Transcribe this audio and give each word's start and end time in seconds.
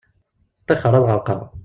Ṭṭixer 0.61 0.93
ad 0.97 1.05
ɣerqeɣ. 1.09 1.41